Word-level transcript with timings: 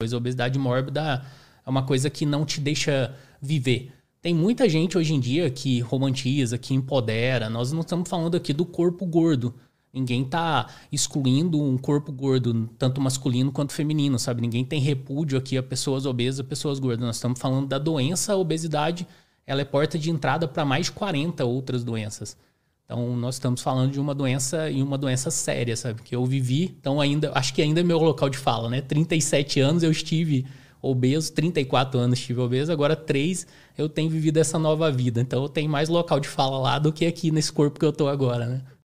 A 0.00 0.16
obesidade 0.16 0.60
mórbida 0.60 1.26
é 1.66 1.68
uma 1.68 1.82
coisa 1.82 2.08
que 2.08 2.24
não 2.24 2.46
te 2.46 2.60
deixa 2.60 3.12
viver. 3.42 3.90
Tem 4.22 4.32
muita 4.32 4.68
gente 4.68 4.96
hoje 4.96 5.12
em 5.12 5.18
dia 5.18 5.50
que 5.50 5.80
romantiza, 5.80 6.56
que 6.56 6.72
empodera. 6.72 7.50
Nós 7.50 7.72
não 7.72 7.80
estamos 7.80 8.08
falando 8.08 8.36
aqui 8.36 8.52
do 8.52 8.64
corpo 8.64 9.04
gordo. 9.04 9.56
Ninguém 9.92 10.22
está 10.22 10.68
excluindo 10.92 11.60
um 11.60 11.76
corpo 11.76 12.12
gordo, 12.12 12.70
tanto 12.78 13.00
masculino 13.00 13.50
quanto 13.50 13.72
feminino, 13.72 14.20
sabe? 14.20 14.40
Ninguém 14.40 14.64
tem 14.64 14.80
repúdio 14.80 15.36
aqui 15.36 15.58
a 15.58 15.64
pessoas 15.64 16.06
obesas, 16.06 16.46
pessoas 16.46 16.78
gordas. 16.78 17.04
Nós 17.04 17.16
estamos 17.16 17.40
falando 17.40 17.66
da 17.66 17.76
doença, 17.76 18.34
a 18.34 18.36
obesidade, 18.36 19.04
ela 19.44 19.62
é 19.62 19.64
porta 19.64 19.98
de 19.98 20.12
entrada 20.12 20.46
para 20.46 20.64
mais 20.64 20.86
de 20.86 20.92
40 20.92 21.44
outras 21.44 21.82
doenças. 21.82 22.36
Então, 22.90 23.14
nós 23.14 23.34
estamos 23.34 23.60
falando 23.60 23.92
de 23.92 24.00
uma 24.00 24.14
doença 24.14 24.70
e 24.70 24.82
uma 24.82 24.96
doença 24.96 25.30
séria, 25.30 25.76
sabe? 25.76 26.00
Que 26.00 26.16
eu 26.16 26.24
vivi, 26.24 26.74
então 26.80 27.02
ainda, 27.02 27.30
acho 27.34 27.52
que 27.52 27.60
ainda 27.60 27.80
é 27.80 27.82
meu 27.82 27.98
local 27.98 28.30
de 28.30 28.38
fala, 28.38 28.70
né? 28.70 28.80
37 28.80 29.60
anos 29.60 29.82
eu 29.82 29.90
estive 29.90 30.46
obeso, 30.80 31.30
34 31.34 32.00
anos 32.00 32.18
estive 32.18 32.40
obeso, 32.40 32.72
agora 32.72 32.96
3 32.96 33.46
eu 33.76 33.90
tenho 33.90 34.08
vivido 34.08 34.38
essa 34.38 34.58
nova 34.58 34.90
vida. 34.90 35.20
Então, 35.20 35.42
eu 35.42 35.50
tenho 35.50 35.68
mais 35.68 35.90
local 35.90 36.18
de 36.18 36.28
fala 36.28 36.58
lá 36.58 36.78
do 36.78 36.90
que 36.90 37.04
aqui 37.04 37.30
nesse 37.30 37.52
corpo 37.52 37.78
que 37.78 37.84
eu 37.84 37.92
tô 37.92 38.08
agora, 38.08 38.46
né? 38.46 38.62